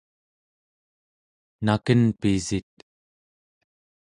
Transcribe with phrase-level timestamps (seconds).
[1.65, 2.73] naken pisit?